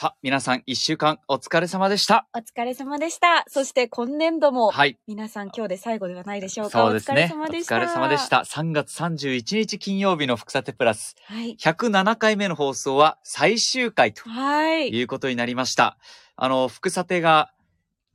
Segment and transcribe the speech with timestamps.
[0.00, 2.26] さあ、皆さん一週間お疲れ様でした。
[2.34, 3.44] お疲れ様でした。
[3.48, 4.98] そして今年度も、はい。
[5.06, 6.84] 皆さん今日で最後ではないでしょうか。
[6.86, 7.30] そうですね。
[7.30, 7.76] お疲れ様でした。
[7.76, 8.28] お疲れ様でし。
[8.30, 8.36] た。
[8.38, 11.54] 3月31日金曜日の福さてプラスはい。
[11.60, 14.88] 107回目の放送は最終回とはい。
[14.88, 15.98] いうことになりました。
[16.34, 17.52] あの、福さてが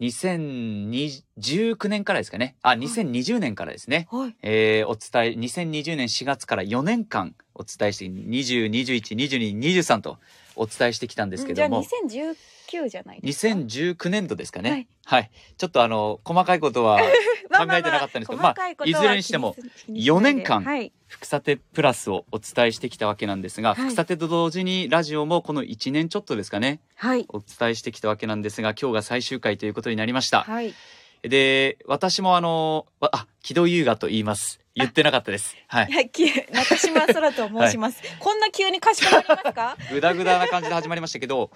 [0.01, 2.55] 2019年からですかね。
[2.63, 4.07] あ、2020年からですね。
[4.09, 4.35] はい。
[4.41, 10.17] えーお伝え、2020年4月から4年間お伝えして、20、21、22、23と
[10.55, 14.69] お伝えしてきたんですけじゃあども、2019じゃないですか？2019年度ですかね。
[14.69, 15.31] はいはい。
[15.57, 16.99] ちょっとあの、細かいことは
[17.49, 20.91] まあ考えてなかったんですけどまあ細かことはいずれにしても気にす気にしないで4年間はい。
[21.07, 27.25] 福さてプラスをお伝えしてきたわけなんですが、はい福さてと同時にラジオもこの1年ちょっとですかね、はい。
[27.29, 30.41] お伝えしてきたわけなんですが、今日が最終回ということになりました。
[30.41, 30.73] はい。
[31.21, 34.59] で、私もあの、わあ、木戸優雅と言います。
[34.75, 35.55] 言ってなかったです。
[35.67, 35.91] はい。
[35.91, 36.09] はい。
[36.09, 38.01] き中島空と申します。
[38.19, 39.77] こんな急にかしこまりますか？
[39.91, 41.51] ぐだぐだな感じで始まりましたけど、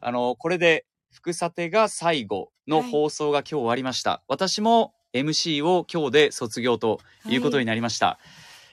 [0.00, 4.22] あの、これで、福さてが最後の放送が今日終わりました。
[4.28, 8.20] 私も MC を今日で卒業ということになりました。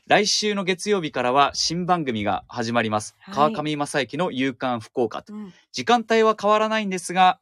[0.05, 3.15] 来週の月曜日からは新番組が始まります。
[3.19, 5.33] はい川上正幸の夕刊福岡と。
[5.33, 7.39] うん時間帯は変わらないんですが、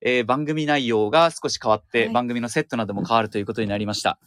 [0.00, 4.20] えー番組内容が少し変わって、はい番組のセットなども変わるということになりました。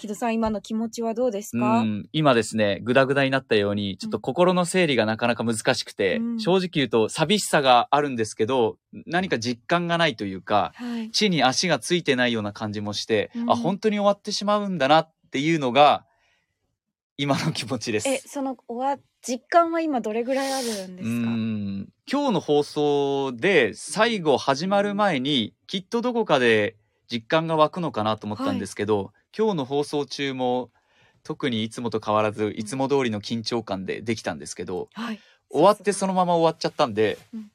[0.00, 6.40] 木戸さん、今の気持ちはどうですうかん、今ですね、ぐだぐだになったように、ちょっと心の整理がなかなか難しくて、うん。
[6.40, 11.10] 正直言うと寂しさがあるんですけど、何か実感がないというか、はい。
[11.10, 13.50] 地に足がついてないような感じもして、うん。
[13.50, 16.06] あ、本当に終わってしまうんだなっていうのが、
[17.18, 18.08] 今の気持ちです。
[18.08, 21.28] え、その、終わ、実感は今どれぐらいあるんでうすか？
[21.28, 21.88] ん。
[22.10, 26.76] 今日の放送で最後始まる前にきっとどこかで
[27.12, 30.70] 実感が湧くのかなと思ったんですけど、今日の放送中も
[31.22, 35.20] 特にいつもと変わらずいつも通りの緊張感でできたんですけど、はい。
[35.50, 37.50] 終わってそのまま終わっちゃったんで、うん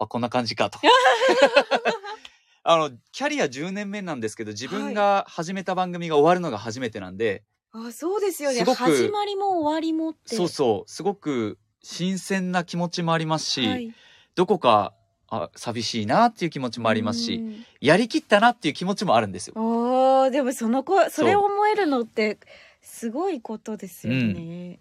[0.00, 0.78] あこんな感じかと。
[2.62, 7.42] あのキャリア10年目なんですけど自分が始めた番組が終わるのが初めてなんで、
[7.72, 8.62] あ、そうですよね。
[8.62, 10.36] 始まりも終わりもって。
[10.36, 13.92] そうそうすごく新鮮な気持ちもありますし、はい。
[14.34, 14.94] どこか
[15.30, 17.64] あ寂しいなっていう気持ちもありますし、うん。
[17.80, 19.54] やりきったなっていう気持ちもあるんですよ。
[19.56, 22.38] おーでもその子それを思えるのって
[22.80, 24.80] すごいことですよね。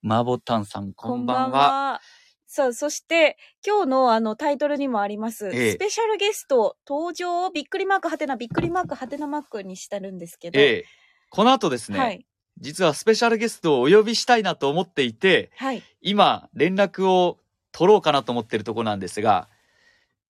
[0.00, 2.00] マーボタンさんこんばんは。
[2.46, 3.36] さあそして
[3.66, 5.72] 今日のあのタイトルにもあります、ええ。
[5.72, 10.84] スペシャルゲスト登場をびっくりマークはてなびっくりマークはてなマークにしてるんですけど、ええ。
[11.30, 12.24] この後ですね、はい。
[12.58, 15.82] 実はスペシャルゲストをお呼びしたいなと思っていて、はい。
[16.00, 17.38] 今連絡を
[17.72, 19.48] 取ろうかなと思ってるとこなんですが、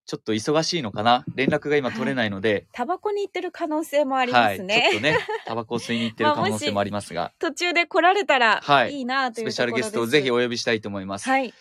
[0.06, 1.24] ちょっと忙しいのかな？
[1.34, 4.88] 連絡が今取れないので、 タバコに行ってる可能性もありまはい、ちょすね。
[4.90, 9.56] っとね、タバコを吸いに行ってる可能性もありますが、途中で来られたらはいいいなとスペいうところです。
[9.56, 11.28] シャルゲストをぜひお呼びしたいと思います。
[11.28, 11.52] はい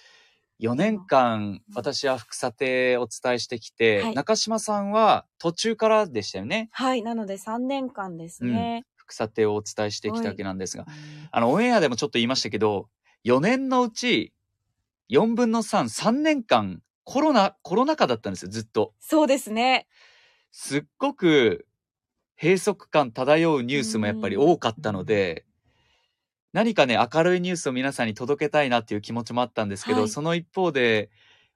[0.60, 6.70] 4年間私は副査定お伝えしてきて、はい中島さんは途中からでしたよね？
[6.72, 8.86] はいなので3年間ですね。
[8.96, 10.86] 副査定をお伝えしてきたわけなんですが、
[11.32, 12.90] あの、オンエアでもちょっと言いましたけど、
[13.24, 14.34] 4年のうち
[15.10, 18.94] 4分の3、3年間コロナ、コロナ禍だったんですよ、ずっと。
[19.00, 19.88] そうですね。
[20.52, 21.66] すっごく
[22.42, 25.46] 閉塞感漂うニュースもやっぱり多かったので、
[26.54, 31.10] 何かね、明るいニュースを皆さんに届けたいなっていう気持ちもあったんですけど、はいその一方で、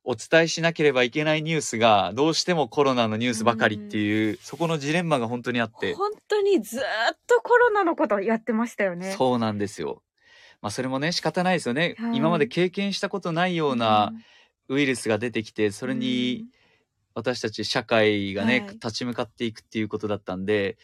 [0.03, 6.83] お伝えしなければいけないニュースが、どうしてもコロナのニュースばかりっていう、そこのジレンマが本当にあって、本当にずーっ
[7.27, 9.13] とコロナのことやってましたよね。
[9.17, 10.01] そうなんですよ。
[10.61, 11.95] まあそれもね、仕方ないですよね。
[11.97, 14.13] はい今まで経験したことないような
[14.67, 16.45] ウイルスが出てきて、それに
[17.15, 20.77] 私たち社会がね、はい立ち向かっていくっていうことだったんで、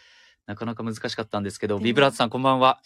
[0.46, 2.80] なかなか難しかったんですけど、でもビブラートさんこんばんは。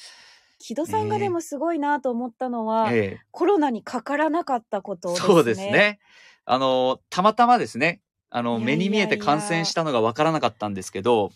[0.60, 5.28] 木戸さんがでもすごいなと思ったのは、えコロナにかからなかったことえですね。
[5.28, 5.60] そうです。
[5.62, 6.00] ね。
[6.46, 11.32] あの、たまたまですね、あの、いやいやいや目に見えて感染したのがわからなかったんですけど、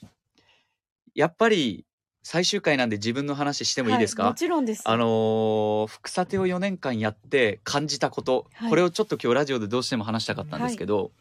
[1.15, 1.84] やっぱり
[2.27, 4.81] 最終回なんで自分の話してもいいですか、はいもちろんです。
[4.83, 11.12] あのー副査定を4年間やって感じたこと、はいこれをちょっと今日ラジオでどうしても話したかったんですけど、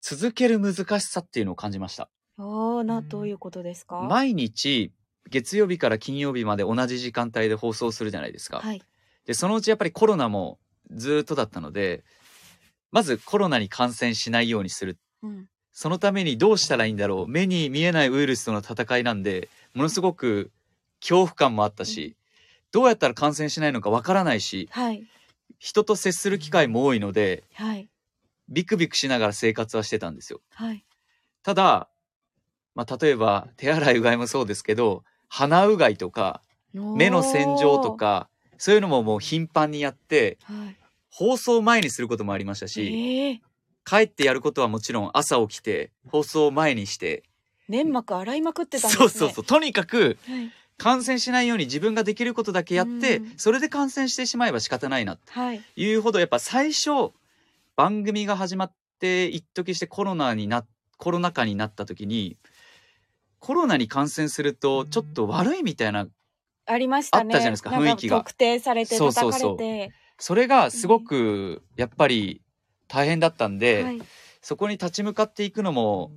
[0.00, 2.08] 続ける難しさっていうのを感じました。
[2.38, 4.02] おーなどういうことですか？
[4.08, 4.92] 毎日
[5.28, 8.60] 月曜日から金曜日まで同じ時間帯で放送するじゃないですか。
[8.60, 8.80] はい。
[9.26, 10.60] でそのうちやっぱりコロナも
[10.92, 12.04] ずーっとだったので
[12.92, 15.46] まずコロナに感染しないようにするうん。
[15.80, 17.26] そのためにどうしたらいいんだろう。
[17.26, 20.50] 目に見えないウイルスとの戦いなんでものすごく
[21.00, 22.16] 恐怖感もあったし、
[22.70, 25.06] どうやったら感染しないのかわからないしはい。
[25.58, 27.88] 人と接する機会も多いのではい。
[28.50, 30.42] ビクビクしながら生活はしてたんですよ。
[30.52, 30.84] はい。
[31.42, 31.88] ただ、
[32.74, 36.42] まあ、例えば手洗いうがいもそうですけど鼻うがいとか
[36.74, 38.28] 目の洗浄と、か
[38.58, 40.76] そういうのももう頻繁にやってはい。
[41.08, 43.49] 放送前にすることもありましたし、ええ
[43.90, 47.24] 帰ってやることはもちろん朝起きて放送を前にして
[47.68, 49.08] 粘膜洗いまくってたんですね。
[49.08, 49.44] そうそうそう。
[49.44, 50.52] とにかくはい。
[50.76, 53.32] 感染しないように自分ができることだけやって、うん。
[53.36, 55.22] それで感染してしまえば仕方ないなと。
[55.28, 55.62] はい。
[55.76, 57.12] いうほどやっぱ最初
[57.76, 60.64] 番組が始まって一時してコロナにな
[60.96, 62.36] コロナ禍になった時に
[63.40, 66.06] コロナに感染するとちょっと悪いみたいな
[66.66, 67.24] ありましたね。
[67.24, 68.18] あったじゃないですか雰囲気が。
[68.18, 69.58] 特定されてそうそうそう。
[70.18, 72.42] それがすごくやっぱり
[72.90, 74.02] 大変だったんで、はい。
[74.42, 76.10] そこに立ち向かっていくのも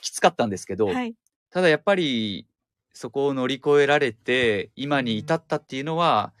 [0.00, 1.14] きつかったんですけど、はい。
[1.50, 2.46] ただやっぱり
[2.92, 6.32] そこを乗り越えられて今に至ったっていうのは、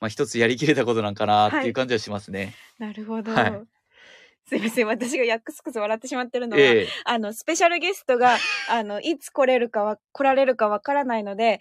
[0.00, 2.54] まあ、一つやりきれたことなんかなっていう感じはしますね。
[2.78, 3.62] なるほど、はい。
[4.48, 4.86] すいません。
[4.86, 6.88] 私がヤックスクス笑ってしまってるのは、ええ。
[7.04, 8.38] あのスペシャルゲストが
[8.70, 11.60] あのいつ来れるかは来られるかわからないので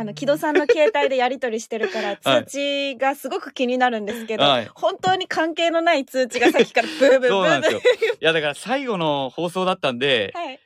[0.00, 2.44] あの木戸さんの携帯でやり取りしてるから はい。
[2.46, 2.50] 通
[2.94, 4.70] 知がすごく気になるんですけど、はい。
[4.74, 7.80] 本当に関係のない通知がさっきからブーブー ブそうなんですよ。
[7.80, 10.60] いやだから最後の放送だったんで、はい、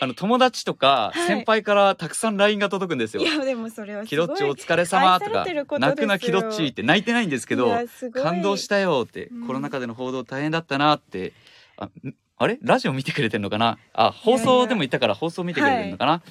[0.00, 1.26] あの友達とかはい。
[1.26, 3.22] 先輩からたくさん LINE が届くんですよ。
[3.22, 5.90] いやでもそれはすキドッチお疲れ様と愛さかれてることですよ。
[5.90, 8.22] 泣くなキドッチって泣いてないんですけいどやすごい。
[8.22, 9.46] 感動したよって、うん。
[9.48, 11.32] コロナ禍での報道大変だったなって
[11.76, 11.90] あん
[12.38, 12.58] あれ？
[12.62, 13.78] ラジオ見てくれてんのかな？
[13.94, 16.22] あ放送でも言ったから放送見てくれてるのかな？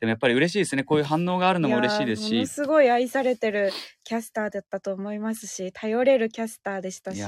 [0.00, 0.82] でもやっぱり嬉しいですね。
[0.82, 2.30] こういう反応があるのも嬉しいですし。
[2.30, 3.70] やものすごい愛されてる
[4.02, 7.20] キャスターだったと思いますし頼れるキャスターでしたし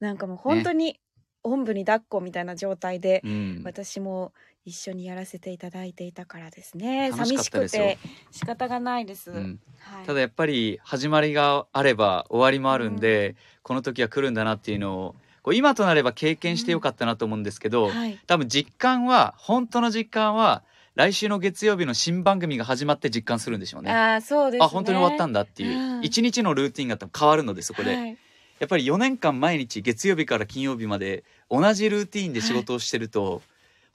[0.00, 0.98] なんかもう本当に
[1.42, 3.62] おんぶに抱っこみたいな状態で、ーうん。
[3.64, 4.32] 私も
[4.64, 7.12] 一緒にやらせていただいていたからですね。
[7.12, 7.82] 寂しくかったですよ。
[7.82, 7.98] て
[8.30, 9.60] 仕方がないです、うん。
[9.78, 20.62] はい、ただやっぱり始まりがあれば終わりもあるんで、この時は来るんだなっていうのをこう今となれば経験してよかったなと思うんですけど、はい、多分実感は本当の実感は
[21.00, 23.90] 来週の月曜日の新番組が始まって実感するんでしょうね。
[23.90, 24.66] ああそうですね。
[24.66, 25.78] あ本当に終わったんだっていう。
[25.96, 26.04] うん。
[26.04, 28.18] 一、日のルーティンが変わるのでそこで、はい。
[28.58, 33.40] やっぱり4年間毎日月曜日から金曜日まで同じルーティンで仕事をしてると、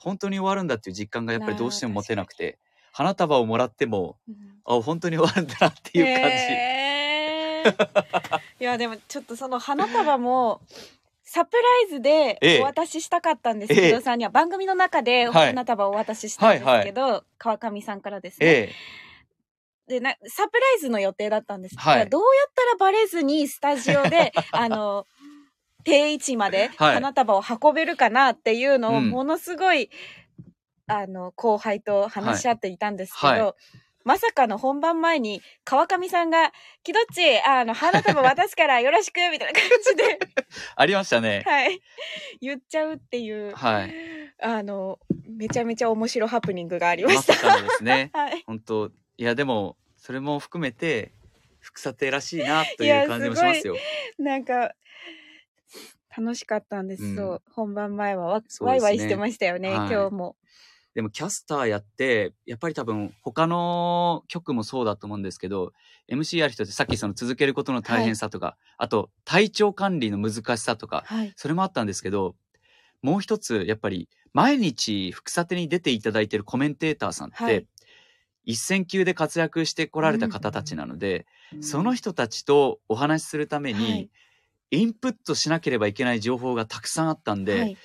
[0.00, 2.58] 本当に終わるんだっていう実感がやっぱりどうしても持てなくて
[2.90, 4.36] 花束をもらってもうん。
[4.64, 6.36] あ本当に終わるんだなっていう感じ。
[6.36, 8.40] へー。
[8.58, 10.60] いやでもちょっとその花束も
[11.28, 12.60] サプライズでええ。
[12.60, 13.90] お渡ししたかったんです、ええ。
[13.90, 15.46] 木戸さんには番組の中ではい。
[15.48, 18.72] 花束をお渡ししたんですけど、川上さんからですね、え
[19.88, 22.08] でなサプライズの予定だったんです、はい。
[22.08, 25.04] どうやったらバレずにスタジオで あの
[25.84, 26.94] 定位置まではい。
[26.94, 29.10] 花束を運べるかなっていうのをうん。
[29.10, 29.90] ものすごい、
[30.86, 33.40] あの後輩と話し合っていたんですけど、はい。
[33.40, 33.54] は
[34.06, 36.52] まさかの本番前に川上さんが
[36.84, 40.18] 「キドッチあの花束渡すからよろしく」みたいな感じで、
[40.76, 41.42] ありましたね。
[41.44, 41.82] はい、
[42.40, 43.94] 言っちゃうっていう、はい。
[44.40, 47.34] あのめちゃめちゃ面白ハプニングがありまました。
[47.34, 48.10] さかのですね。
[48.14, 48.44] はい。
[48.46, 51.10] 本当いやでもそれも含めて
[51.58, 53.76] 福さてらしいなという感じもしますよ。
[54.18, 54.76] なんか
[56.16, 57.16] 楽しかったんです、うん。
[57.16, 57.42] そう。
[57.50, 58.66] 本番前はわ、そうですね。
[58.68, 59.90] ワイワイしてましたよね、はい。
[59.90, 60.36] 今日も
[60.96, 65.74] でもキャスターやってやっぱり多分他の局もそうだと思うんですけど
[66.10, 71.34] MC やる人ってさっきその続けることの大変さとか、あと体調管理の難しさとかはい。
[71.36, 72.34] それもあったんですけど
[73.02, 77.66] もう一つやっぱり毎日福さてに出ていただいてるコメンテーターさんって、はい。
[78.46, 81.26] 一線級で活躍してこられた方たちなので、
[81.60, 84.10] その人たちとお話しするために、はい。
[84.70, 87.76] インプットしなければいけない情報がたくさんあったんで、はい。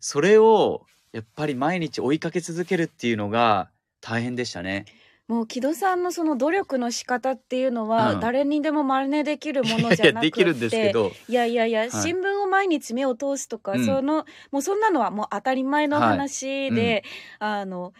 [0.00, 3.68] それをやっぱり毎日追いかけ続けるっていうのが
[4.00, 4.84] 大変でしたね。
[5.30, 8.20] もう木戸さんのその努力の仕方っていうのは、うん。
[8.20, 10.26] 誰にでも真似できるものじゃなくて。
[10.26, 11.90] できるんですけど、いやいやいや、い。
[11.92, 13.86] 新聞を毎日目を通すとか、うん。
[13.86, 17.04] そのもうそんなのはもう当たり前の話で、
[17.38, 17.92] あの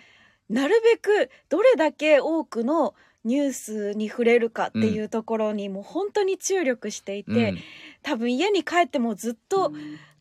[0.49, 7.59] なるべくどれだけ多くのニュースに触れるかっていうところにもう本当に注力していて、うん。
[8.03, 9.73] 多分家に帰ってもずっと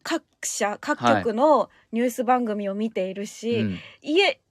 [0.09, 3.79] 各社各局のニュース番組を見ているし、うん。
[4.01, 4.41] 家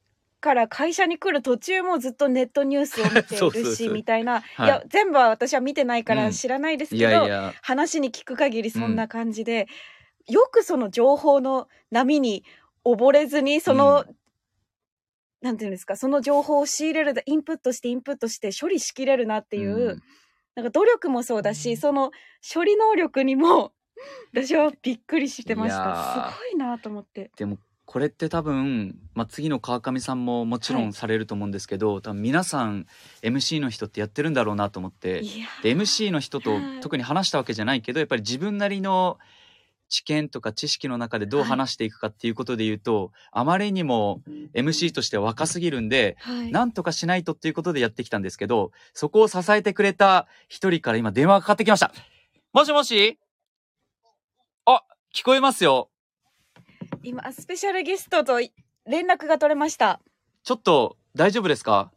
[0.41, 4.67] から会社に来る途中もずっとネットニュースを見てい そうるしみたいな、はい。
[4.67, 7.55] いや全部は私は見てないかうんら知らないですいけど、やいや。
[7.61, 9.67] 話に聞く限りそんな感じで、
[10.29, 12.45] よくその情報の波に
[12.85, 14.05] 溺れずにその、
[15.41, 20.03] なんていうんですかその情報を仕入れるインプットしてインプットして処理しきれるなっていう、うん。
[20.55, 22.11] なんか努力もそうだしその
[22.53, 23.73] 処理能力にも
[24.33, 26.33] 私はびっくりしてましいやたー。
[26.33, 27.31] すごいなと思って。
[27.37, 30.89] でもこれって多分、まあ、次の川上さんももちろはい。
[30.89, 32.87] んされると思うんですけど、多分皆さん
[33.23, 35.21] MC の人ってやってるんだろうなと思って。
[35.21, 36.81] いやで MC の人とはい。
[36.81, 39.19] 特に話したわけじゃないけどやっぱり自分なりの
[39.89, 41.49] 知見とか知識の中でどうはい。
[41.49, 44.21] 話していくかっていうことで言うと、あまりにも
[44.53, 46.53] MC としては若すぎるんで、はい。
[46.53, 51.95] なんとかしないとっていうことでやってきたんですけど、そこを支えてくれた一人から今電話がかかってきました。
[52.53, 53.19] もしもし？
[54.71, 54.83] あ、
[55.15, 55.89] 聞こえますよ。
[57.03, 59.99] 今スペシャルゲストと連絡が取れました
[60.43, 61.91] ちょっと大丈夫ですか？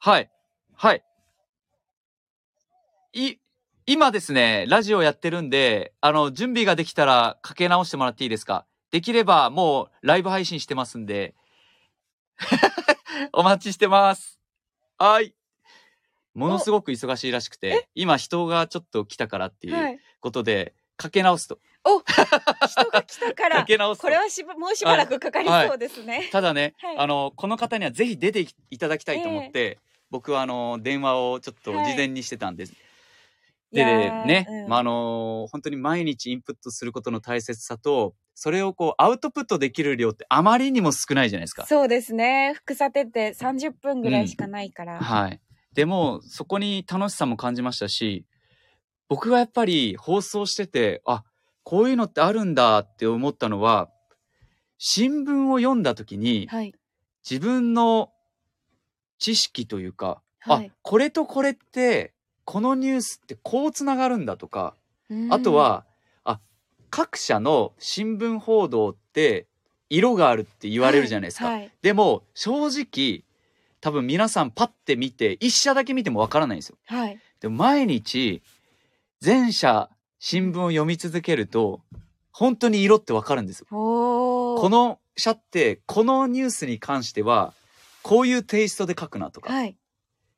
[0.00, 0.28] はい。
[0.74, 1.04] はい。
[3.12, 3.36] い、
[3.86, 8.66] 今ですね、ラジオやってるんで、あの、準備ができたらかけ直してもらっていいですか？
[8.90, 11.36] できればもうライブ配信してますんで。
[13.32, 14.40] お待ちしてます。
[14.98, 15.36] はい。
[16.34, 21.58] ものすごく忙しいらしくて、今人がちょっと来たからっていうはいことで、かけ直すと。
[22.66, 24.08] 人が来たか からけ直すと。
[24.08, 26.98] これはしばもうしばらくかかりそうですね、ただね、はい。
[26.98, 29.78] あのこの方にはぜひ出ていただきたいと思って、
[30.10, 32.74] 僕はあの電話をちょっと事前にしてたんです。
[33.72, 33.84] でい。
[33.84, 34.68] やーね、うん。
[34.68, 41.66] まああの本当に毎日インプットすることの大切さとそれをこうアウトプットできる量ってあまりにも少ないじゃないですか。
[41.66, 42.54] そうですね。
[42.56, 45.40] 副査定って30分ぐらいしかないから、はい。
[45.74, 48.24] でもそこに楽しさも感じましたし
[49.08, 51.24] 僕がやっぱり放送しててあ
[51.64, 53.90] こういうのってあるんだって思ったのは
[54.78, 56.74] 新聞を読んだ時に、はい。
[57.28, 58.10] 自分の
[59.18, 60.68] 知識というか、はい。
[60.68, 64.74] あこれとこれってこのニュースってこうつながるんだとか、
[65.10, 65.32] うん。
[65.32, 65.84] あとは
[66.24, 66.40] あ
[66.90, 69.46] 各社の新聞報道って
[69.90, 71.46] 色があるって言われるじゃないですか。
[71.48, 71.70] はい。
[71.82, 73.24] でも正直
[73.80, 76.78] 多分皆さんパッて見て一社だけ見てもわからないんですよ。
[76.86, 77.18] はい。
[77.40, 78.42] でも毎日
[79.20, 81.80] 全社新聞を読み続けると
[82.32, 83.66] 本当に色ってわかるんですよ。
[83.68, 87.52] この社ってこのニュースに関しては
[88.02, 89.76] こういうテイストで書くなとかはい。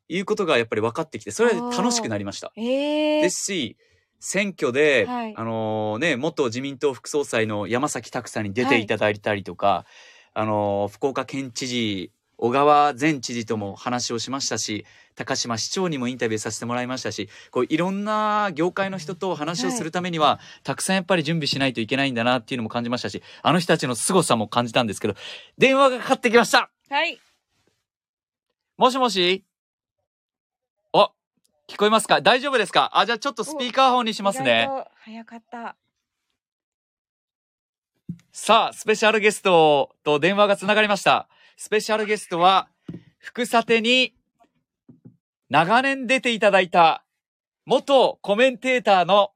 [0.09, 2.53] いうことがやっぱり分かってきてそれで楽しくなりました。
[2.57, 3.77] えー、ですし
[4.19, 5.35] 選挙で、はい。
[5.37, 8.87] あのね元自民党副総裁の山崎拓さんに出てい。
[8.87, 9.87] ただいたりとか、
[10.35, 25.15] あの福岡県知事小川前知事とも話をしましたし高島市長にもインタビューさせてもらいましたしこういろんな業界の人と話をするためには、たくさんやっぱり準備しないといけないんだなっていうのも感じましたしあの人たちの凄さも感じたんですけど
[25.59, 26.71] 電話がかかってきました。
[26.89, 27.21] はい。
[28.79, 29.45] もしもし？
[30.95, 31.11] あ
[31.69, 32.23] 聞こえますか？
[32.23, 32.91] 大丈夫ですか？
[32.95, 34.67] あじゃあちょっとスピーカーフォンにしますね。
[35.05, 35.77] 早かった。
[38.33, 41.29] さあ、スペシャルゲストと電話がつながりました。
[41.62, 42.69] スペシャルゲストは、
[43.19, 44.14] 福さてに
[45.50, 47.05] 長年出ていただいた、
[47.67, 49.33] 元コメンテーターの、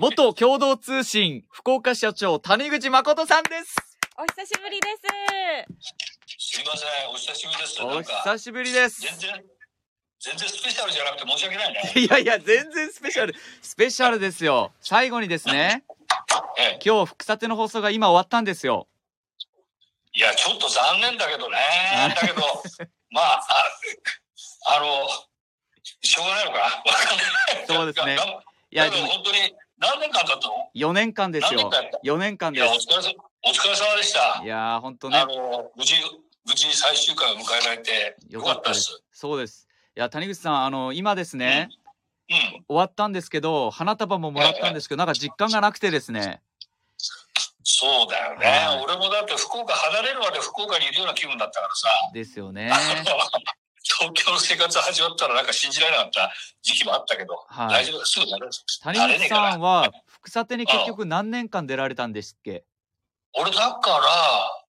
[0.00, 3.76] 元共同通信福岡社長谷口誠さんです。
[4.18, 4.88] お久しぶりで
[6.36, 9.00] すすいませんお久しぶりですお久しぶりです。
[9.02, 9.44] 全然
[10.18, 14.72] 全然スペシャルじゃなくて申し訳ないね いやいや、全然スペシャル、スペシャルですよ。
[14.80, 15.84] 最後にですね、
[16.58, 18.88] ええ今日福さての放送が今終わったんですよ。
[20.12, 21.58] いやちょっと残念だけどね。
[22.20, 22.40] だけど
[23.10, 23.46] まあ
[24.68, 25.08] ああの
[26.02, 26.64] しょうがないのかな？
[26.64, 27.66] わかんない。
[27.66, 28.16] そうですね。
[28.16, 31.70] がいや、でも本当に何年間だったの？4年間ですよ。
[31.70, 32.86] 何年間やった？4年間いやおです。
[32.88, 33.10] 疲れさ
[33.42, 34.42] お疲れ様でした。
[34.44, 35.18] いやー、ほんとね。
[35.18, 35.26] あ。
[35.26, 35.94] の無事
[36.44, 39.02] 無事に最終回を迎えられてよかったです。
[39.12, 39.66] そうです。
[39.96, 41.68] いや、谷口さん、あの、今ですね、
[42.28, 42.36] うん。
[42.36, 46.40] 終わったんですけど、花束ももらったんですけど、なんか実感がなくてですね。
[47.80, 48.84] そうだよね、はい。
[48.84, 51.88] 俺もだって福岡離れるまで福岡にいるような気分だったからさ。
[52.12, 52.70] ですよね。
[53.82, 57.68] 東京の生活始まったらなんか信じられなかった時期もあったけど、はい。
[57.68, 58.50] 大丈夫だすぐなる。
[58.82, 62.64] 谷口さんは、福さてに結局何年間出られたんですっけ？
[63.32, 64.62] 俺だから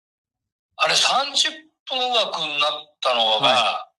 [0.77, 1.51] あれ30
[1.89, 3.89] 分枠になったのが、は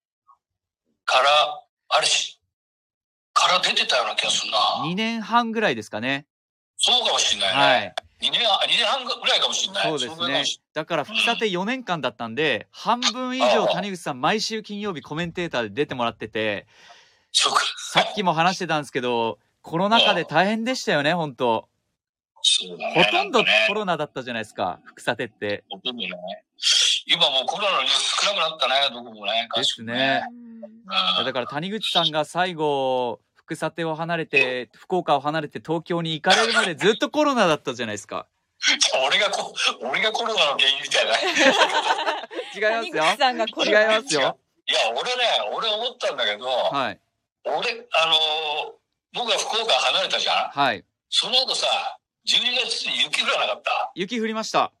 [1.05, 2.41] からあれし
[3.33, 6.25] から出てたような気がするな ?2 年半ぐらいですかね。
[6.77, 7.95] そうかもしれないね、はい。
[8.29, 9.83] 2, 年あ二年半ぐらいかもしれない。
[9.89, 10.43] そうですね。
[10.73, 16.67] だから、福さて4年間だったんで、半分以上谷口さん毎週金曜日コメンテーターで出てもらってて、
[17.31, 21.67] さっきも話してたんですけど、コロナ禍で大変でしたよね、本当。
[22.45, 25.63] そうだねほとんどコロナだったじゃないですか、福さてって。
[25.69, 26.09] ほとんどね。
[27.05, 30.23] 今もうコロナのニュース少なくなったねどこもねですね。
[31.25, 38.27] だから谷口さんが最後福さてを離れて福岡を離れて東京に行かれるまでずっとコロナだったじゃないですか。
[39.07, 41.17] 俺がこ俺がコロナの原因みたいな。
[41.17, 43.03] 違いますよ。
[43.03, 44.39] 谷口さんが違いナますよ。
[44.65, 46.99] いや俺ね俺思ったんだけど、はい。
[47.45, 47.53] 俺
[47.93, 48.73] あのー
[49.15, 50.49] 僕が福岡離れたじゃん。
[50.49, 50.83] はい。
[51.09, 51.67] その後さ
[52.27, 53.91] 12月に雪降らなかった。
[53.95, 54.71] 雪降りました。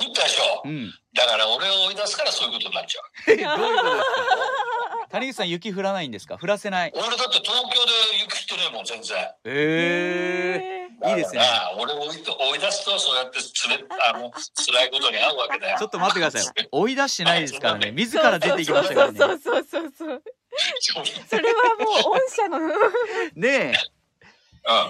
[0.00, 0.62] 降ったでしょ。
[0.64, 0.90] うん。
[1.14, 3.04] だから俺を追い出すからそういうことになっちゃう。
[3.32, 4.53] え どういうことですか？
[5.14, 6.38] 谷口さん雪降らないんですか？
[6.38, 6.92] 降らせない。
[6.94, 9.16] 俺だって東京で雪降ってねえもん、全然。
[9.44, 11.42] ええいいですね
[11.76, 15.78] 俺を追いと追い出すとそうやってつれあの辛いことに遭うわけだよ。
[15.78, 16.68] ちょっと待ってください。
[16.72, 17.90] 追い出してないですからね。
[17.96, 19.18] 自ら出ていきましたからね。
[19.18, 20.22] そうそうそうそうそう
[21.28, 22.58] それはもう御社の
[23.34, 23.72] ねえ。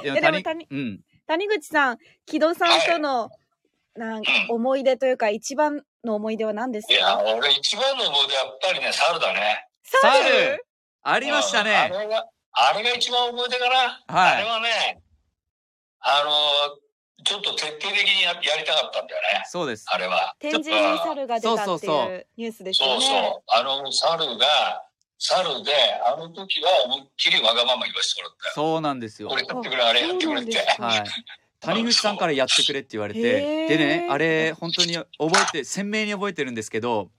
[0.05, 0.15] うん。
[0.15, 1.01] でも谷うん。
[1.27, 3.31] 谷口さん木戸さんとの、
[3.97, 9.67] なんか思い出というか一番の思い出は何ですいや、か俺一番の思い出やっぱりね、猿だね。
[10.03, 10.65] 猿
[11.03, 11.99] ありましたうんあね。
[11.99, 14.19] れが、あれが一番思い出かな。
[14.21, 15.03] はいあれはね、
[16.01, 16.77] あの、
[17.25, 19.45] ちょっと徹底的にややりたかったんだよね。
[19.47, 19.87] そうです。
[19.89, 20.35] あれは。
[20.39, 23.43] 天神に猿が出たってそうそうそいうニュースですよそうねそう。
[23.49, 24.85] あの猿が、
[25.19, 25.73] 猿で、
[26.07, 28.53] あの時は思いっきりわがまま言わせてもらったよ。
[28.55, 29.37] そうなんですよこ。
[29.37, 30.59] れやってくれ、あれやってくれって。
[30.59, 31.05] はい。
[31.61, 35.07] 谷口さんからやってくれって言われて、でね、あれ本当に覚
[35.49, 37.11] えて鮮明に覚えてるんですけど、うん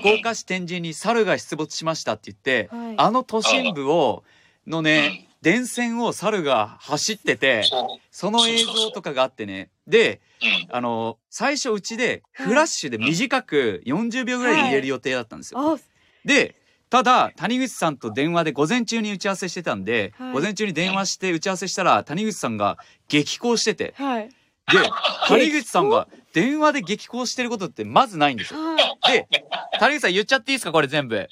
[0.00, 2.94] 福岡市天神に猿が出没しましたって言って、はい。
[2.98, 4.24] あの都心部を
[4.66, 7.64] のね、電線を猿が走ってて、
[8.10, 10.20] その映像とかがあってね、で、
[10.68, 10.76] うん。
[10.76, 15.60] あの、最初うちでフラッシュで短く40秒ぐらいで入れる予定だったんですよ。
[15.60, 15.78] あ
[16.24, 16.54] で、
[16.90, 20.32] ただ、谷口さんと電話で午前中に打ち合わせしてたんで、はい。
[20.34, 24.28] 午前中に電話して打ち合わせしたら、谷口さんが激高してて、はい
[24.70, 24.78] で、
[25.28, 28.60] 谷口さんが電話で激高してることってまずないんですよ。
[28.60, 29.44] はいで、
[29.78, 31.16] 谷口さん言っちゃっていいですかこれ全部。
[31.16, 31.28] で、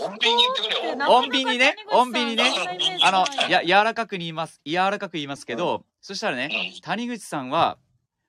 [0.00, 0.96] 穏便に言ってくれよ。
[0.96, 2.50] な穏便にね穏便にね
[3.02, 4.60] あの、や、柔らかく言います。
[4.64, 7.78] 柔らかく言いますけど、そしたらね、うん谷口さんは、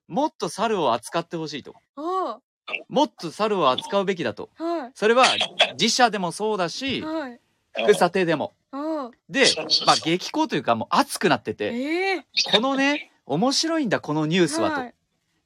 [0.07, 1.75] もっと猿を扱ってほしいと。
[1.95, 2.39] あ
[2.87, 4.49] もっと猿を扱うべきだと。
[4.55, 5.25] はいそれは、
[5.79, 7.39] 自社でもそうだし、はい
[7.73, 8.53] 福さてでも。
[8.71, 9.45] あで
[9.85, 14.75] まあ、激高というか、もう熱くなってて、ええこのね、面白いんだ、このニュースはと。
[14.81, 14.93] はい。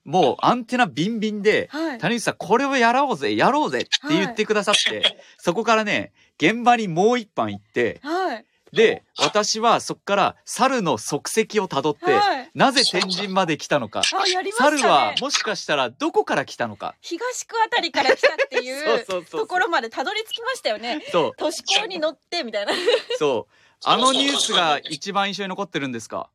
[0.05, 1.97] もう、アンテナビンビンで、はい。
[1.97, 8.45] 谷口さん、これをやろうぜ、やろうぜって言ってくださって、そこからね、現場にもう一班行って、はい。
[8.73, 12.49] で、私はそこから猿の足跡をたどって、はい。
[12.55, 14.51] なぜ天神まで来たのか、たね。
[14.51, 16.95] 猿はもしかしたらどこから来たのか。
[16.99, 21.03] 東区あたりから来たっていう ところまでたどり着きましたよね。
[21.11, 22.73] そう、都市高に乗ってみたいな。
[23.19, 23.53] そう。
[23.85, 26.29] あのニュースが一番印象に残ってるんですか？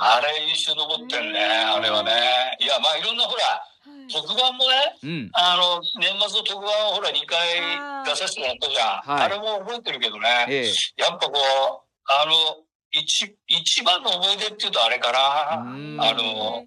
[0.00, 2.56] あれ印象残ってるね、あれはね。
[2.58, 3.62] いや、まあいろんなほら、
[4.10, 5.30] 特番もね、うん。
[5.34, 9.18] あの、年末の特番をほら2回出させてもらったじゃん。
[9.18, 10.46] はいあれも覚えてるけどね。
[10.48, 11.02] ええ。
[11.02, 15.62] やっぱこう、あの、一、一番の思い出っていうとあれかな。
[15.62, 16.64] うんあの、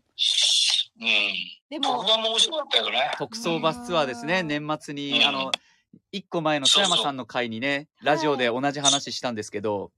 [1.01, 1.09] うん。
[1.69, 3.11] でも特番も面白かったよね。
[3.17, 5.51] 特捜バスツアーですね、うん年末に、うんあの、
[6.11, 9.91] 一個前の曽山さんの会にね、ラジオで同じ話したんですけど、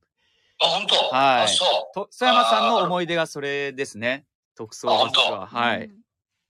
[0.61, 0.95] あ、本当？
[0.95, 1.95] はいあ、そう。
[1.95, 4.25] と曽山さんの思い出がそれですね。
[4.55, 5.45] 特捜バスツアー。
[5.45, 5.89] はい。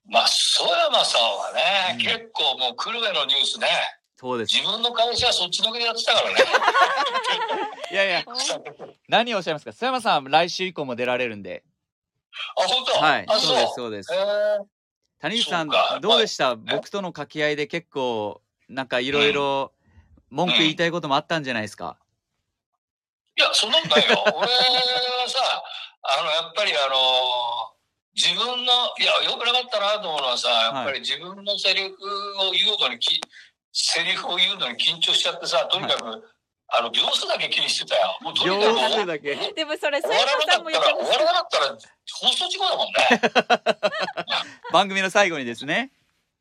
[0.08, 1.62] まあ、曽山さんはね、
[1.94, 3.68] うん結構もう久留米のニュースね、
[4.18, 4.54] そうです。
[4.56, 6.36] 自分の会社はそっちのけでやってたからね。
[7.92, 8.24] いやいや、
[9.10, 9.72] 何をおっしゃいますか？
[9.74, 11.64] 曽山さん、来週以降も出られるんで。
[12.58, 13.00] あ、本当？
[13.00, 13.26] はい。
[13.28, 14.18] あ、そうです、そうですえ。
[14.18, 14.66] ー
[15.22, 16.56] 谷口さんそうか、どうでした？
[16.56, 19.74] 僕との掛け合いで結構、なんかいろいろ
[20.30, 21.98] 文句言いたいこともあったんじゃないですか？
[23.38, 24.24] いや、そんなんないよ。
[24.36, 25.64] 俺はさ、
[26.04, 26.96] あの、やっぱりあの、
[28.16, 31.96] 自分の、いや、良くなかったなと思うのはさ、やっぱり自分のセリフ
[32.48, 33.20] を言うのにき、
[33.74, 36.24] セリフを言うのに緊張しちゃってさ、とにかく、
[36.70, 38.18] あの、秒数だけ気にしてたよ。
[38.22, 39.36] もうとにかく秒数だけ。
[39.36, 41.78] でもそれ終わらなかったら、さんも言ってま終わらなかったら、
[42.14, 43.22] 放送事故だもんね。
[44.72, 45.92] 番組の最後にですね。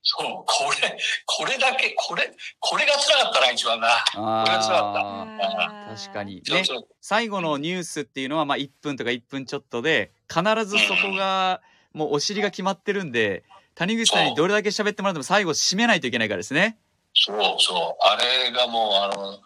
[0.06, 3.88] そう、これ、これだけ、これ、これが辛かったな、一番な。
[4.14, 5.96] これが辛かった。
[5.96, 6.42] 確かに。
[6.46, 6.62] ね。
[7.00, 11.62] 最後のニュースっていうのは、まあ1分とか1分ちょっとで、必ずそこが、
[11.94, 16.78] もうお尻が決まってるんで、谷口さんにどれだけ喋ってもらっても最後締めないといけないからですね。
[17.14, 18.04] そうそう。
[18.06, 19.40] あれがもう、あの、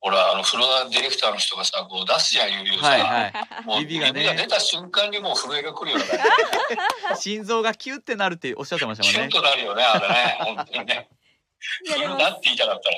[0.00, 2.88] ほら、あの、フロアディレクターの人がさ、こう出すじゃん、指をさ。
[2.88, 3.66] はいはい。
[3.66, 6.04] もう指がね指が出た瞬間にもう震えが来るよね。
[7.20, 9.28] 心臓がキュッてなるっておっしゃってましたもんね。
[9.28, 10.38] となるよね、あれね。
[10.40, 11.08] 本当にね。
[11.60, 12.96] 振るなって言いたかったら。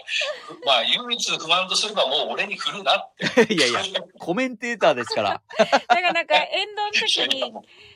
[0.65, 3.27] まあ、唯一不満とすればもう俺に振るなって。
[3.53, 3.81] いやいや、
[4.21, 5.43] コメンテーターですから。
[5.59, 7.53] だからなんかエンドの時に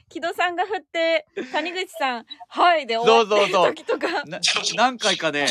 [0.09, 4.25] 木戸さんが振って谷口さん「はい」で終わってる時とか。
[4.25, 4.41] な
[4.77, 5.47] 何回かね、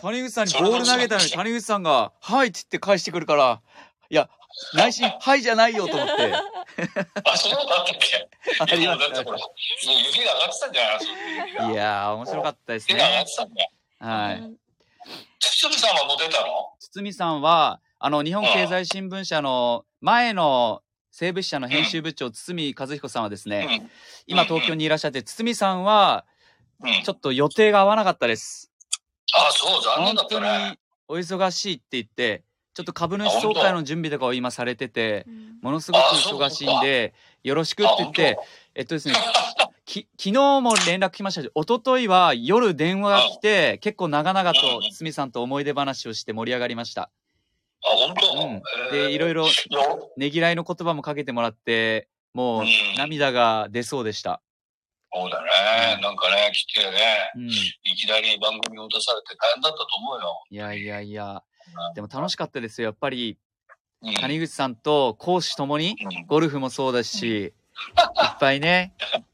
[0.00, 3.62] 谷口さんにボール投げたのに谷口さんが、はいって言って返してくるから、
[4.10, 4.28] いや、
[4.74, 6.32] 内心、はいじゃないよと思って。
[7.24, 8.28] あ、そんなことあったっけ？
[8.60, 9.36] ありましたいやもう
[10.12, 11.72] 指が上がってたんじゃないの？
[11.72, 13.70] いやー、面白かったです手が上がっね。
[14.00, 14.56] はい。
[15.40, 16.46] 堤さんはもう出たの？
[16.78, 20.82] 堤さんは、あの、日本経済新聞社の前の
[21.16, 23.90] 西武支社の編集部長、堤和彦さんはですね、うん。
[24.26, 26.24] 今東京にいらっしゃって、堤さんは、
[26.82, 27.04] うん。
[27.04, 28.72] ちょっと予定が合わなかったです。
[29.32, 30.70] あ、そう、残念本当だったね。
[30.70, 32.42] にお忙しいって言って、
[32.74, 35.24] ちょっと株主総会の準備とかを今されてて、
[35.62, 38.36] ものすごく忙しいんで、よろしくって言って、
[38.74, 39.14] えっとですね、
[39.84, 44.90] き昨日も連絡来ましたし、一昨日は夜電話が来て、結構長々とうん。
[44.90, 47.08] 堤さんと思い出話をして盛り上がりました。
[47.84, 48.32] あ、本当？
[48.32, 48.54] うん。
[48.56, 48.90] えー。
[49.08, 49.50] で、いろいろよ
[50.16, 52.68] ねぎらいの言葉もかけてもらって、もううん。
[52.96, 54.40] 涙が出そうでした。
[55.12, 56.00] そうだね。
[56.02, 57.48] なんかね、来てね、うん。
[57.48, 57.52] い
[57.96, 60.44] きなり番組を出されて大変だったと思うよ。
[60.50, 61.42] いやいやいや、
[61.94, 62.86] でも楽しかったですよ。
[62.86, 63.38] やっぱり、
[64.02, 64.14] うん。
[64.14, 66.26] 谷口さんと講師ともに、うん。
[66.26, 67.52] ゴルフもそうだし、いっ
[68.40, 68.94] ぱいね、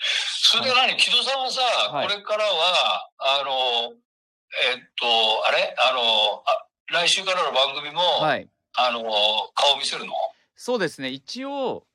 [0.00, 0.96] それで何？
[0.96, 1.60] 木戸さんはさ、
[1.92, 2.08] はい。
[2.08, 3.92] これからは、あの、
[4.72, 5.74] えっと、あれ？
[5.76, 8.48] あのあ、来週からの番組も、はい。
[8.76, 9.02] あの、
[9.54, 10.12] 顔見せるの？
[10.56, 11.86] そうですね、一応、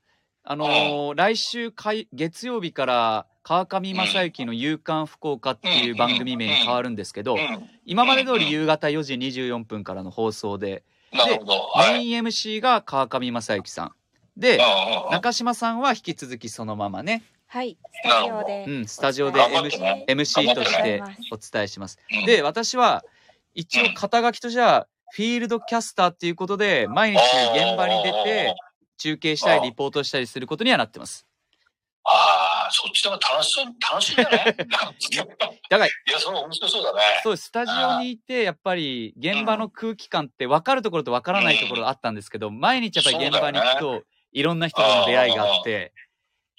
[0.44, 7.70] あのー来週かい月曜日から川上正幸の夕刊福岡っていう番組名に変わるんですけど、うん。
[7.86, 11.54] 今まで通り夕方4時24分からの放送で、なるほど。
[11.54, 11.94] はい。
[11.94, 13.92] メイン MC が川上正幸さん。
[14.38, 18.66] で、うんうん中島さんは引き続きそのままね、はい、スタジオで。
[18.68, 22.00] うん、スタジオで MC, ね MC としてお伝えします。
[22.12, 23.04] うんで、私は
[23.54, 27.18] 一応肩書きとしては、フィールドキャスターっていうことで、毎日
[27.56, 28.56] 現場に出て、
[28.98, 31.28] 中継したり、リポートしたりすることにはなってます。
[32.06, 34.56] ああ、そっちの方が楽しそう、楽しいんじゃない？
[35.70, 37.02] だから、いや、それ面白そうだね。
[37.24, 37.46] そうです。
[37.46, 45.94] スタジオにいて、やっぱり現場の空気感って分かるところと分からないところがあったんですけど、毎日やっぱり現場に行くと、いろんな人との出会いがあって、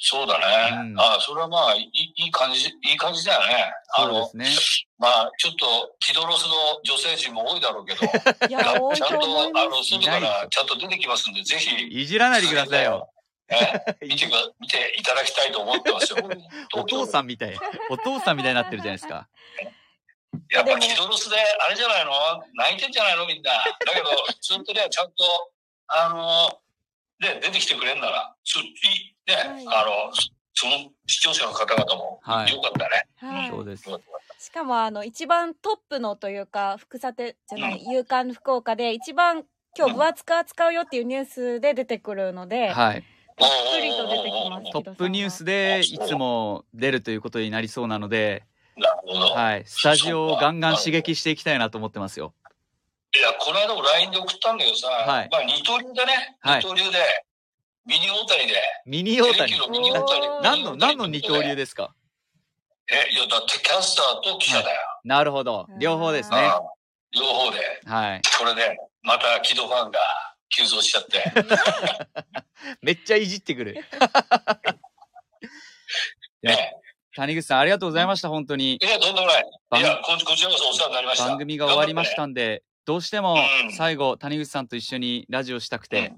[0.06, 0.76] そうだね。
[0.90, 3.72] うんああ、それはまあ、いいいい感じ、いい感じだよね。
[3.96, 4.86] あのそうで、すね。
[4.98, 9.82] まあ、ちょっと、キドロスの女性陣も多いだろうけど、 ちゃんと、あの。
[9.82, 13.08] 外からちゃんと出てきますんで、ぜひ、いじらないでくださいよ。
[13.48, 16.18] え見てく見ていただきたいと思ってますよ。
[16.76, 17.58] お父さんみたい。
[17.88, 19.26] お父さんみたいになってるじゃないですか。
[20.50, 22.12] やっぱキドロスで、あれじゃないの？
[22.54, 23.26] 泣いてんじゃないの？
[23.26, 23.52] みんな。
[23.52, 23.64] だ
[23.94, 24.10] けど、
[24.42, 25.52] ずっとね、ちゃんと、
[25.88, 26.60] あの、
[27.24, 30.12] ね、出てきてくれんなら、すいね、はいあの、
[30.54, 33.08] その視聴者の方々も、はいよかったね。
[33.16, 33.84] はいそうです。
[34.38, 39.44] しかもあの一番トップのというか福さてじゃない夕刊福岡で一番
[39.76, 43.04] 今日分厚く扱うよっていうニュースで出てくるので、はい。
[43.36, 48.44] たっぷりと出てきますトップニュースでいつも出るということになりそうなので、
[48.76, 49.20] なるほど。
[49.32, 49.64] はい。
[49.66, 52.32] スタジオをガンガン刺激していきたいなと思ってますよ。
[53.16, 56.36] いや、この間も LINE で送ったんだけどさ、はいまあ二刀流だね。
[56.40, 56.98] はい二刀流で、
[57.86, 58.54] ミニ大谷で、
[58.86, 59.52] ミニ大谷？
[60.42, 61.94] 何の、何の二刀流でですか？
[62.90, 64.80] え、いや、だってキャスターと記者だよ。
[65.04, 65.66] なるほど。
[65.78, 66.50] 両方ですね。
[67.14, 67.58] 両方で。
[67.86, 68.20] はい。
[68.38, 69.98] これで、また木戸ファンが
[70.54, 71.22] 急増しちゃって。
[72.82, 73.84] めっちゃいじってくる。
[76.42, 76.74] ね。
[77.16, 78.74] 谷口さん、ありがとうございました、本当に。
[78.74, 79.44] いや、とんでもない。
[79.70, 81.28] 番いや、ここちらこそお世話になりました。
[81.28, 86.12] 番組が終わりましたんで、どうしてもうん最後、谷口さんと一緒にラジオしたくて、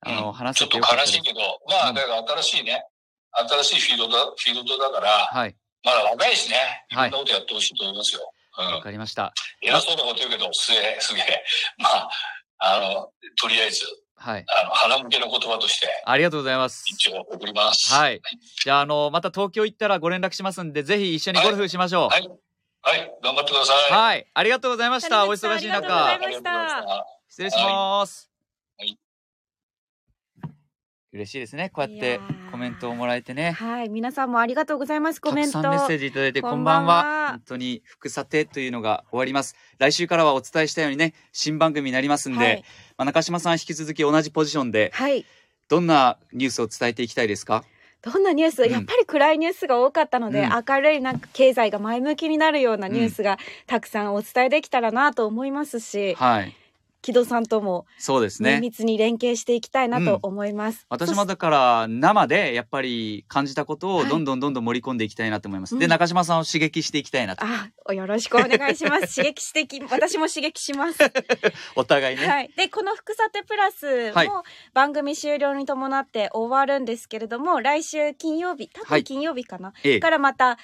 [0.00, 1.28] あの、話せちょってとよかったです悲しい。
[1.28, 2.84] けど、まあ、うんだから新しいね、
[3.32, 5.56] 新しいフィールドだ、フィールドだから、はい。
[5.84, 6.56] まだ若いしね、
[6.90, 8.32] いろはいんなことやってほしいと思いますよ。
[8.56, 8.82] わうん。
[8.82, 9.32] かりました。
[9.60, 11.44] 偉そうなこと言うけど、すげえ、すげえ。
[11.78, 12.10] まあ、
[12.58, 13.80] あの、とりあえず、
[14.16, 14.44] はい。
[14.46, 16.84] あの、鼻向けの言葉として、ありがとうございます。
[16.86, 17.92] 一応送ります。
[17.92, 18.20] はい。
[18.62, 22.08] じゃあ、あの、また東京行ったらご連絡しますんで、ぜひ一緒にゴルフしましょう。
[22.08, 22.28] はい。
[22.28, 22.38] はい。
[23.22, 23.92] 頑張ってください。
[23.92, 24.26] はい。
[24.34, 25.26] ありがとうございました。
[25.26, 26.18] お忙しい中。
[27.28, 28.30] 失礼します。
[28.78, 28.98] はい
[31.14, 31.68] 嬉しいですね。
[31.68, 33.50] こうやってコメントをもらえてね。
[33.50, 37.32] はい皆さんもありがとうございますコメントたくさんメッセージいただいて、こんばんは。
[37.32, 39.54] 本当に、福さてというのが終わります。
[39.76, 42.64] 来週からはお伝えしたようにね、新番組になりますんで、はい
[42.96, 45.26] まあ、中島さん引き続き同じポジションで、はい
[45.68, 47.62] どんなニュースを伝えていきたいですか？
[48.02, 56.54] どんなニュース、うんやっぱり暗いニュースが多かったので、うん明るいなんか経済が前向きになるようなニュースがたくさんお伝えできたらなと思いますし、はい。
[57.02, 58.52] 木戸さんともそうですね。
[58.52, 60.86] 綿密に連携していきたいなと思います。
[60.88, 65.74] 私もだから生でやっぱり感じたことをはいどんどんどんどん盛り込んでいきたいなと思います。
[65.74, 67.44] うんで、中島さんを刺激していきたいなと。
[67.44, 69.16] あ、およろしくお願いします。
[69.16, 70.98] 刺激してき、私も刺激します。
[71.74, 72.26] お互いね。
[72.26, 72.50] はい。
[72.56, 80.58] で、この福さてプラスはいも番組終了に伴って終わるんですけれども、来週金曜日、多はい分金曜日かな、ええからまた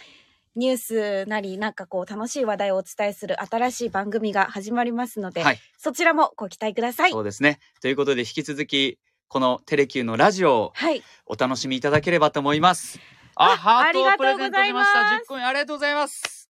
[0.58, 5.58] ニュースなり、なんかこう楽しい話題をお伝えする新しい番組が始まりますので、はい。
[5.78, 7.12] そちらもご期待ください。
[7.12, 7.60] そうですね。
[7.80, 11.02] ということで引き続き、このテレキューのラジオをはい。
[11.26, 12.98] お楽しみいただければと思います。
[13.36, 15.06] あ、あハートをプレゼントしました。
[15.06, 16.50] ありがとうございます10個円ありがとうございます。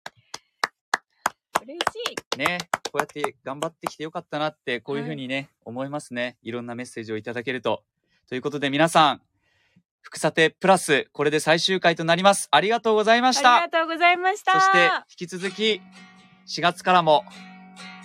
[1.63, 2.38] 嬉しい。
[2.38, 6.38] ね、こうやって頑張ってきてよかったなって、こういうふうにね、思いますね。
[6.44, 7.84] いろんなメッセージをいただけると。
[8.30, 9.22] ということで皆さん、
[10.06, 12.48] 福さてプラス、これで最終回となります。
[12.52, 13.56] ありがとうございました。
[13.56, 14.52] ありがとうございました。
[14.54, 15.82] そして、引き続き、
[16.48, 17.26] 4月からも、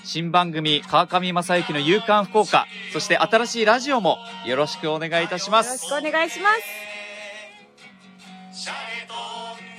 [0.02, 6.04] 新番組、川上正幸の夕刊福岡、そして新しいラジオもよろしくお願いいたしますよろし。
[6.04, 6.62] くお願いします。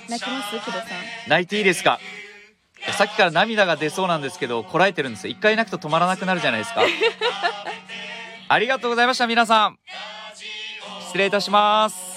[0.07, 0.51] 泣きます？
[0.51, 0.87] 工藤さん。
[1.27, 1.99] 泣いていいですか？
[2.97, 5.31] さっきから涙が出そうなんですけど、こらえてるんですよ。
[5.33, 6.83] 一回泣くと止まらなくなるじゃないですか。
[8.47, 9.79] ありがとうございました、皆さん。
[11.07, 12.10] 失礼いたします。